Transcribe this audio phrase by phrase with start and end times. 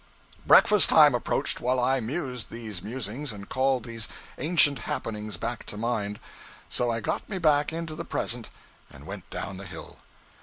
[0.47, 4.07] Breakfast time approached while I mused these musings and called these
[4.39, 6.19] ancient happenings back to mind;
[6.69, 8.49] so I got me back into the present
[8.89, 9.99] and went down the hill.